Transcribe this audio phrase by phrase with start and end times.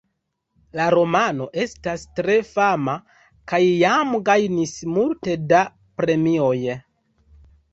[0.77, 2.95] La romano estas tre fama
[3.53, 5.61] kaj jam gajnis multe da
[6.01, 6.57] premioj.